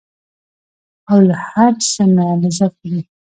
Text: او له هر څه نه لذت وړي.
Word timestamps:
او 1.09 1.19
له 1.27 1.35
هر 1.49 1.73
څه 1.91 2.03
نه 2.15 2.25
لذت 2.41 2.73
وړي. 2.81 3.01